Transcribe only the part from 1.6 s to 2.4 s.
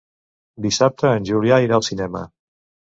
irà al cinema.